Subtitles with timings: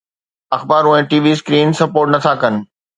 [0.57, 2.53] اخبارون ۽ T V screen support نٿا ڪن